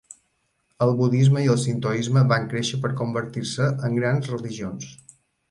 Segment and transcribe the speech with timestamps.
[0.85, 4.91] El budisme i el sintoisme van créixer per convertir-se en grans religions.